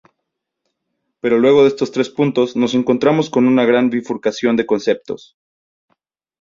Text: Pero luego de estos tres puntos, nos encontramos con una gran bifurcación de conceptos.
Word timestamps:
Pero 1.21 1.37
luego 1.37 1.61
de 1.61 1.67
estos 1.67 1.91
tres 1.91 2.09
puntos, 2.09 2.55
nos 2.55 2.73
encontramos 2.73 3.29
con 3.29 3.45
una 3.45 3.65
gran 3.65 3.91
bifurcación 3.91 4.55
de 4.55 4.65
conceptos. 4.65 5.37